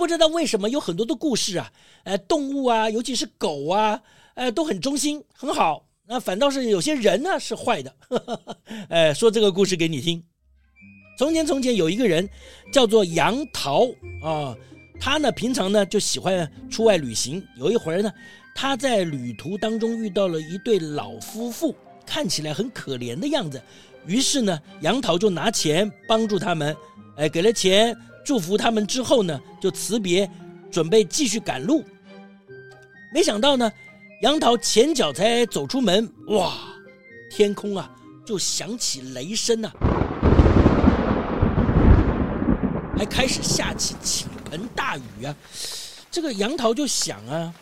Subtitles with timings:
[0.00, 1.70] 不知道为什么有很多的故事啊，
[2.04, 4.00] 呃，动物啊，尤其是狗啊，
[4.32, 5.86] 呃，都很忠心，很好。
[6.06, 7.94] 那反倒是有些人呢是坏的。
[8.08, 8.56] 呵呵，
[8.88, 10.24] 呃，说这个故事给你听。
[11.18, 12.26] 从前从前有一个人
[12.72, 13.88] 叫做杨桃
[14.22, 14.56] 啊，
[14.98, 17.46] 他呢平常呢就喜欢出外旅行。
[17.58, 18.10] 有一回呢，
[18.54, 23.62] 他在旅途当中遇到了一对老夫妇，看起来很可怜的样子。
[24.06, 26.74] 于是呢，杨桃就拿钱帮助他们，
[27.16, 27.94] 哎，给了钱。
[28.24, 30.30] 祝福他们之后呢，就辞别，
[30.70, 31.84] 准备继续赶路。
[33.12, 33.70] 没想到呢，
[34.22, 36.54] 杨桃前脚才走出门，哇，
[37.30, 37.90] 天空啊
[38.24, 39.72] 就响起雷声啊，
[42.96, 45.34] 还开始下起倾盆大雨啊。
[46.10, 47.52] 这个杨桃就想啊，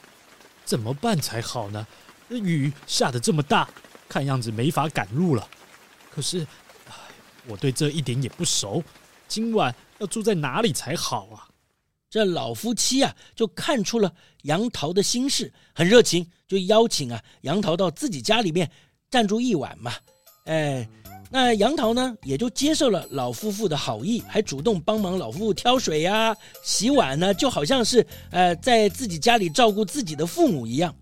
[0.64, 1.86] 怎么办才好呢？
[2.30, 3.66] 雨下得这么大，
[4.06, 5.48] 看样子没法赶路了。
[6.10, 6.46] 可是，
[7.46, 8.82] 我对这一点也不熟，
[9.28, 9.74] 今晚。
[9.98, 11.48] 要住在哪里才好啊？
[12.08, 18.70] 这老夫妻啊，就看出了杨桃的心事，很热情，就邀请啊杨桃到自己家里面
[19.10, 19.92] 暂住一晚嘛。
[20.44, 20.88] 哎，
[21.30, 30.94] 那杨桃呢，也就接受了老夫妇的好意，还主动帮忙老夫妇挑水呀、洗碗呢，就好像是呃在自己家里照顾自己的父母一样。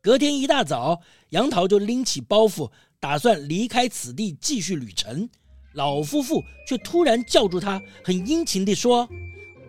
[0.00, 5.28] 隔天一大早，杨桃就拎起包袱，打算离开此地，继续旅程。
[5.76, 9.06] 老夫妇却突然叫住他，很殷勤地说：“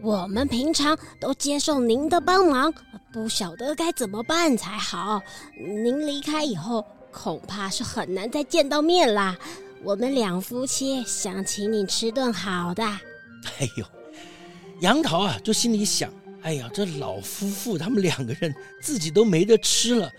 [0.02, 2.74] 我们平常都接受您的帮忙，
[3.12, 5.22] 不晓得该怎么办才好。
[5.60, 9.38] 您离开以后，恐怕是很难再见到面啦。
[9.84, 12.84] 我们两夫妻想请你吃顿好的。
[13.60, 13.86] ”哎呦，
[14.80, 16.10] 杨桃啊，就心里想
[16.42, 20.10] ：“哎呀，这老夫妇他们两个人自己都没得吃了，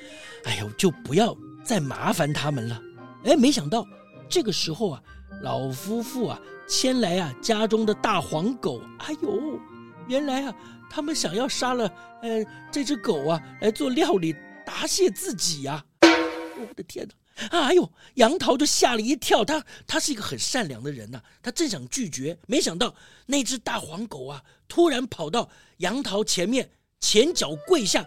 [0.45, 1.35] 哎呦，就不要
[1.65, 2.79] 再麻烦他们了。”
[3.25, 3.87] 哎，没想到
[4.29, 5.03] 这个时候啊。
[5.43, 8.83] 老夫妇啊，牵来啊家中的大黄狗。
[8.99, 9.61] 哎呦，
[10.09, 10.55] 原来啊，
[10.91, 11.91] 他们想要杀了
[12.23, 14.35] 呃这只狗啊来做料理
[14.67, 17.15] 答谢自己呀、我的天哪！
[17.51, 19.45] 哎呦，杨桃就吓了一跳。
[19.45, 22.93] 他他是一个很善良的人呐、啊，他正想拒绝，没想到
[23.27, 26.69] 那只大黄狗啊突然跑到杨桃前面，
[26.99, 28.05] 前脚跪下，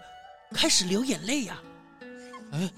[0.52, 1.62] 开始流眼泪呀、
[2.02, 2.04] 啊！
[2.52, 2.70] 哎，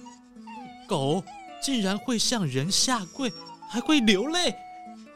[0.87, 1.23] 狗
[1.59, 3.33] 竟然会向人下跪！
[3.73, 4.51] 还会流泪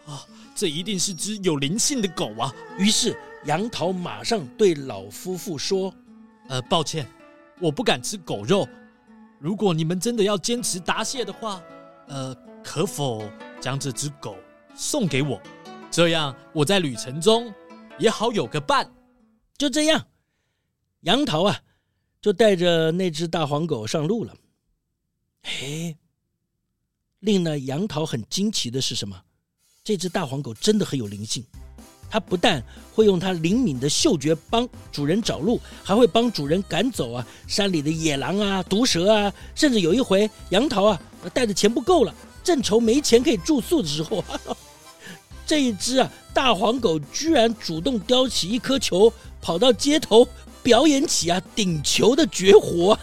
[0.08, 0.20] 啊、哦！
[0.56, 2.52] 这一定是只有灵性的狗啊！
[2.80, 5.94] 于是杨桃马上对老夫妇说
[6.50, 7.08] ：“呃，抱歉，
[7.62, 8.68] 我不敢吃狗肉。
[9.38, 11.62] 如果你们真的要坚持答谢的话，
[12.08, 13.30] 呃，可否
[13.62, 14.36] 将这只狗
[14.74, 15.40] 送给我？
[15.92, 17.54] 这样我在旅程中
[18.00, 18.92] 也好有个伴。”
[19.56, 20.08] 就这样，
[21.02, 21.60] 杨桃啊，
[22.20, 24.34] 就带着那只大黄狗上路了。
[25.44, 25.96] 嘿。
[27.22, 29.20] 令呢杨桃很惊奇的是什么？
[29.84, 31.44] 这只大黄狗真的很有灵性，
[32.10, 32.64] 它不但
[32.94, 39.34] 会用它灵敏的嗅觉帮主人找路，还会帮主人赶走啊山里的野狼啊、毒蛇啊。
[39.56, 41.02] 甚至有一回，杨桃啊
[41.34, 42.14] 带的钱不够了，
[42.44, 44.58] 正愁没钱可以住宿的时候，哈哈，
[45.46, 49.12] 这一只啊大黄狗居然主动叼起一颗球，
[49.42, 50.28] 跑到街头
[50.62, 53.00] 表演起啊顶球的绝活。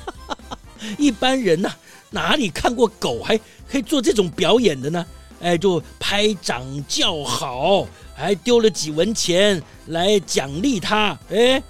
[0.99, 1.79] 一般人呐、啊、
[2.11, 3.39] 哪里看过狗还？
[3.67, 5.05] 可以做这种表演的呢，
[5.41, 11.19] 哎，就拍掌叫好，还丢了几文钱来奖励他。
[11.31, 11.61] 哎，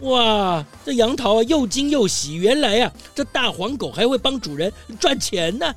[0.00, 5.74] 哇，这杨桃啊又惊又喜，原来啊这大黄狗还会帮主人赚钱呢。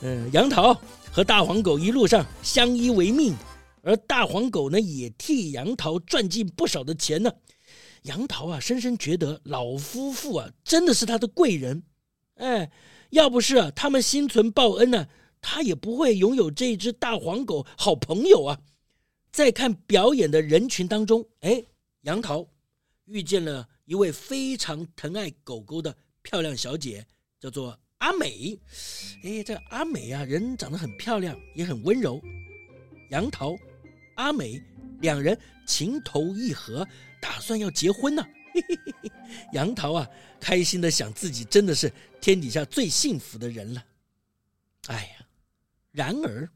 [0.00, 0.76] 嗯， 杨桃
[1.12, 3.36] 和大黄狗一路上相依为命，
[3.82, 7.30] 而大黄狗呢也替杨桃赚进不少的钱呢。
[8.02, 11.82] 杨桃啊深深觉得老夫妇啊真的是他的贵人，
[12.34, 12.70] 哎。
[13.10, 15.08] 要不是啊，他们心存报恩呢、
[15.40, 18.60] 他也不会拥有这只大黄狗好朋友啊。
[19.32, 21.60] 在看表演的人群当中，哎，
[22.02, 22.46] 杨桃
[23.06, 25.92] 遇见了一位非常疼爱狗狗的
[26.22, 27.04] 漂亮小姐，
[27.40, 28.56] 叫做阿美。
[29.24, 32.22] 哎，这阿美啊，人长得很漂亮，也很温柔。
[33.10, 33.56] 杨桃、
[34.14, 34.62] 阿美
[35.00, 36.86] 两人情投意合，
[37.20, 38.24] 打算要结婚呢、
[39.52, 40.08] 杨桃啊，
[40.40, 43.84] 开心的想自己真的是天底下最幸福的人了。
[44.86, 45.26] 哎呀，
[45.90, 46.48] 然而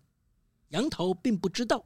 [0.69, 1.85] 杨桃并不知道，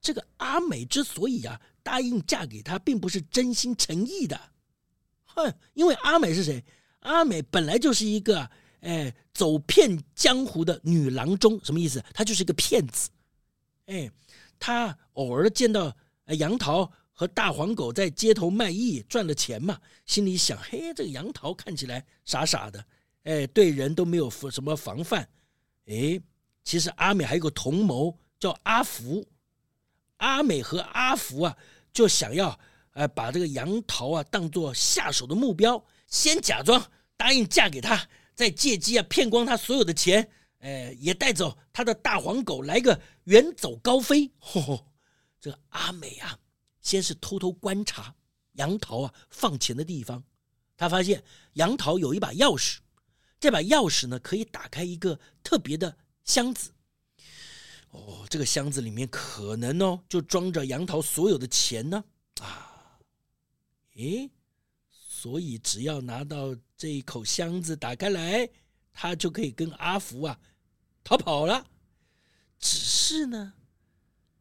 [0.00, 4.40] 这个阿美之所以啊答应嫁给他，并不是真心诚意的。
[5.24, 6.64] 哼，因为阿美是谁？
[7.00, 8.48] 阿美本来就是一个
[8.80, 12.02] 哎走骗江湖的女郎中，什么意思？
[12.14, 13.10] 她就是一个骗子。
[13.86, 14.10] 哎，
[14.58, 15.94] 她偶尔见到
[16.38, 16.90] 杨桃。
[17.18, 22.84] 和大黄狗在街头卖艺赚了钱嘛，心里想：嘿，这个杨桃看起来傻傻的，
[23.22, 25.26] 哎，对人都没有什么防范。
[25.86, 26.20] 哎，
[26.62, 29.26] 其实阿美还有个同谋叫阿福，
[30.18, 31.56] 阿美和阿福啊，
[31.90, 32.60] 就想要
[32.92, 36.86] 呃把这个杨桃啊当做下手的目标，先假装
[37.16, 40.28] 答应嫁给他，再借机啊骗光他所有的钱，
[40.58, 44.30] 哎，也带走他的大黄狗，来个远走高飞。
[44.38, 44.86] 吼吼，
[45.40, 46.38] 这阿美啊。
[46.80, 48.14] 先是偷偷观察
[48.52, 50.22] 杨桃啊放钱的地方，
[50.76, 51.24] 他发现
[51.54, 52.78] 杨桃有一把钥匙，
[53.40, 56.70] 这把钥匙呢可以打开一个特别的箱子。
[57.90, 62.04] 哦，这个箱子里面可能哦就装着杨桃所有的钱呢
[62.40, 63.00] 啊！
[63.96, 64.30] 诶，
[64.90, 68.48] 所以只要拿到这一口箱子打开来，
[68.92, 70.38] 他就可以跟阿福啊
[71.02, 71.66] 逃跑了。
[72.60, 73.54] 只是呢，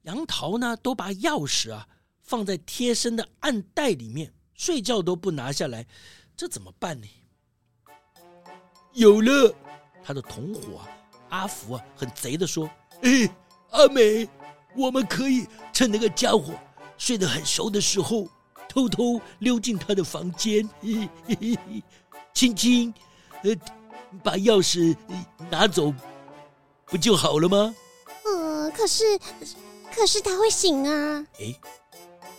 [0.06, 1.86] 杨桃呢都把钥匙啊。
[2.26, 5.86] 放在贴身的暗袋里面，睡觉都不拿下来，
[6.36, 7.08] 这怎么办呢？
[8.94, 9.54] 有了，
[10.04, 10.82] 他的同伙，
[11.30, 12.68] 阿福啊，很贼的说
[13.04, 13.30] ：“哎，
[13.70, 14.28] 阿美，
[14.76, 16.56] 我们可以趁那个家伙
[16.98, 18.28] 睡得很熟的时候，
[18.68, 21.84] 偷偷溜进他的房间，嘿嘿嘿，
[22.34, 22.92] 轻轻，
[23.44, 23.56] 呃，
[24.24, 24.98] 把钥匙
[25.52, 25.94] 拿走，
[26.86, 27.76] 不就好了吗？”
[28.26, 29.04] 呃，可是，
[29.96, 31.26] 可是他会醒啊。
[31.40, 31.56] 哎。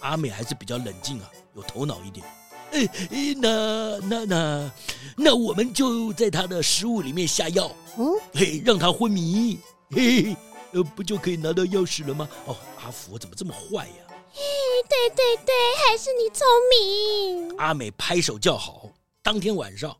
[0.00, 2.24] 阿美还是比较冷静啊，有头脑一点。
[2.70, 4.72] 哎哎，那那那
[5.16, 9.58] 那我们就在他的食物里面下药，嗯，嘿，让他昏迷，
[9.90, 10.36] 嘿，
[10.72, 12.28] 呃，不就可以拿到钥匙了吗？
[12.44, 14.06] 哦，阿福怎么这么坏呀？
[14.30, 14.42] 嘿，
[14.88, 15.54] 对对对，
[15.88, 17.56] 还是你聪明。
[17.56, 18.90] 阿美拍手叫好。
[19.22, 19.96] 当天晚上，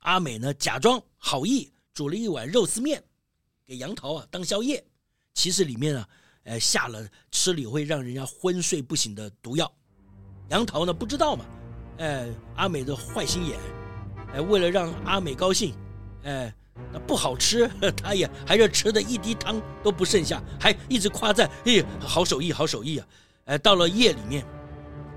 [0.00, 3.02] 阿美呢假装好意煮了一碗肉丝面
[3.64, 4.84] 给杨桃啊当宵夜，
[5.32, 6.06] 其实里面啊。
[6.46, 9.70] 呃，下了吃了会让人家昏睡不醒的毒药，
[10.48, 11.44] 杨桃呢不知道嘛？
[11.98, 13.58] 哎，阿美的坏心眼，
[14.32, 15.74] 哎，为了让阿美高兴，
[16.22, 16.54] 哎，
[16.92, 17.68] 那不好吃，
[18.00, 23.06] 他也还是吃的一滴汤都不剩下，还一直夸赞，哎，好手艺，好手艺啊！
[23.46, 24.46] 哎，到了夜里面，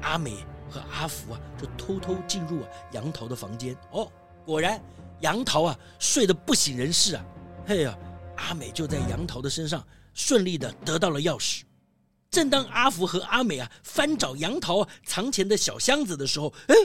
[0.02, 0.36] 阿美
[0.68, 4.12] 和阿福啊就偷偷进入杨桃的房间，哦，
[4.44, 4.82] 果然
[5.20, 7.26] 杨桃啊睡得不省人事啊，
[7.68, 7.96] 嘿呀，
[8.36, 9.86] 阿美就在杨桃的身上。
[10.20, 11.62] 顺利的得到了钥匙。
[12.30, 16.76] 正当阿福和阿美啊翻找杨桃藏钱的小箱子的时候，哎，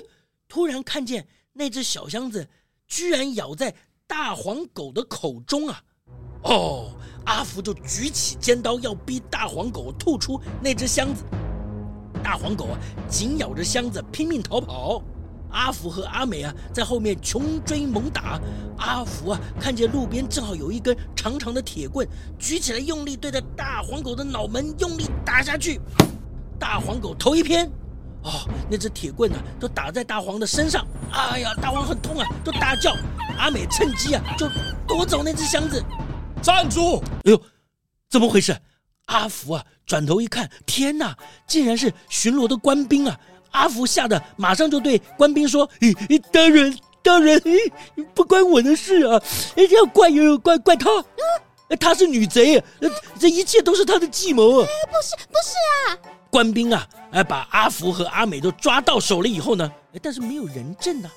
[0.48, 2.48] 突然看见那只小箱子
[2.86, 3.74] 居然咬在
[4.06, 5.82] 大黄狗的口中啊！
[6.44, 6.96] 哦，
[7.26, 11.24] 阿福就举起尖刀要逼大黄狗吐出那只箱子。
[12.22, 12.78] 大黄狗啊
[13.08, 15.02] 紧咬着箱子拼命逃跑。
[15.54, 18.40] 阿福和阿美啊，在后面穷追猛打。
[18.76, 22.06] 阿福啊，看见路边正好有一根长长的铁棍，
[22.38, 25.80] 举起来用力对着大黄狗的脑门用力打下去。
[26.58, 27.66] 大黄狗头一偏，
[28.22, 30.84] 哦，那只铁棍呢、啊，都打在大黄的身上。
[31.12, 32.94] 哎呀，大黄很痛啊，都大叫。
[33.38, 34.48] 阿美趁机啊，就
[34.86, 35.82] 夺走那只箱子。
[36.42, 36.98] 站住！
[37.24, 37.40] 哎呦，
[38.10, 38.56] 怎么回事？
[39.06, 43.18] 阿福啊，转头一看，天哪，竟然是巡逻的官兵啊！
[43.54, 47.40] 阿福吓得马上就对官兵说：“咦、欸，大人，大人，
[48.12, 49.22] 不关我的事啊！
[49.56, 50.90] 要怪有怪怪他，
[51.78, 52.62] 他是女贼，
[53.18, 54.66] 这一切都是他的计谋啊！
[54.90, 55.54] 不是，不是
[55.86, 55.98] 啊！”
[56.30, 61.10] 官兵啊，哎，把阿福和阿美都抓到手了以后呢，但是没有人证啊。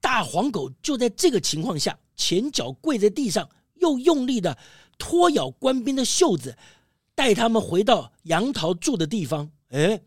[0.00, 4.58] 大黄狗就在这个情况下，前脚跪在地上，又用力的
[4.98, 6.56] 拖咬官兵的袖子，
[7.14, 9.48] 带他们回到杨桃住的地方。
[9.70, 10.00] 哎。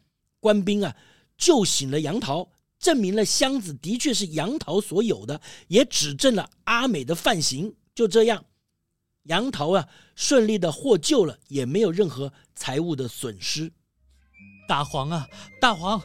[0.46, 0.96] 官兵啊，
[1.40, 2.48] 救醒了杨桃，
[2.78, 7.74] 证明了箱子的确是杨桃所有的，也指证了阿美的犯行。
[7.96, 8.46] 就这样，
[9.24, 13.72] 杨桃啊顺利的获救了，也没有任何财物的损失。
[14.68, 15.28] 大黄啊，
[15.60, 16.00] 大黄，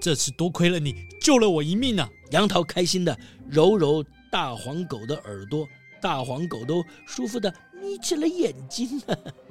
[0.00, 2.10] 这次多亏了你救了我一命啊！
[2.32, 3.16] 杨桃开心的
[3.48, 5.64] 揉揉大黄狗的耳朵，
[6.02, 9.00] 大黄狗都舒服的眯起了眼睛。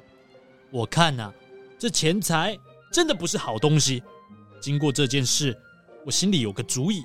[0.70, 1.34] 我看呐、啊，
[1.78, 2.58] 这钱财。
[2.90, 4.02] 真的不是好东西。
[4.60, 5.56] 经过这件事，
[6.04, 7.02] 我心里有个主意，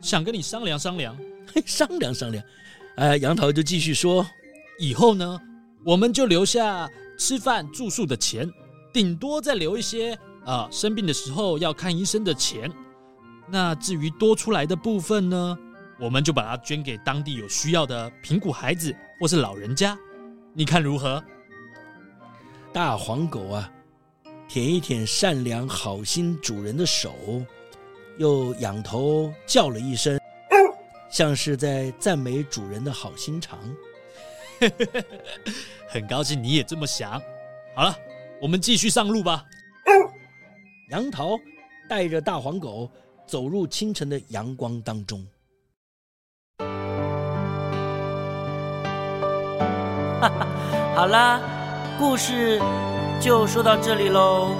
[0.00, 1.16] 想跟你商量商量。
[1.66, 2.42] 商量商量。
[2.96, 4.26] 哎，杨桃就继续说
[4.78, 5.40] ：“以后呢，
[5.84, 8.48] 我们就留下吃饭住宿的钱，
[8.92, 12.70] 顶多再留一些啊、呃，生病的时候要看医生的钱。
[13.48, 15.58] 那至于多出来的部分呢，
[15.98, 19.98] 我们就把它捐给当地有需要的贫苦孩子或是老人家，
[20.54, 21.22] 你看如何？
[22.72, 23.68] 大黄狗啊，
[24.52, 27.14] 舔一舔善良好心主人的手，
[28.18, 30.18] 又仰头叫了一声，
[31.08, 33.56] 像是在赞美主人的好心肠。
[35.86, 37.12] 很高兴你也这么想。
[37.76, 37.96] 好了，
[38.42, 39.44] 我们继续上路吧。
[40.90, 41.38] 杨桃
[41.88, 42.90] 带着大黄狗
[43.28, 45.24] 走入清晨的阳光当中。
[50.20, 50.48] 哈哈，
[50.96, 51.40] 好啦，
[52.00, 52.60] 故事
[53.20, 54.56] 就说到这里喽。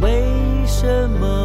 [0.00, 0.24] 为
[0.66, 1.41] 什么